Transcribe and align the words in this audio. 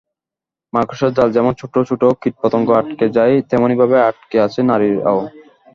মাকড়সার 0.73 1.11
জালে 1.17 1.35
যেমন 1.35 1.51
ছোট 1.61 1.73
ছোট 1.89 2.01
কীটপতঙ্গ 2.21 2.67
আটকে 2.79 3.05
যায়, 3.17 3.35
তেমনিভাবে 3.49 3.97
আটকে 4.09 4.37
আছে 4.45 4.59
নারীরাও। 4.69 5.19